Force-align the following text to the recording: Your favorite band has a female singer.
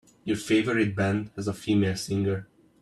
Your 0.23 0.35
favorite 0.37 0.95
band 0.95 1.29
has 1.35 1.47
a 1.47 1.53
female 1.53 1.95
singer. 1.95 2.47